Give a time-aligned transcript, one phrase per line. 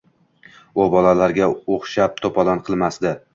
[0.83, 3.15] U bolalarga o‘xshab to‘polon qilmasdi.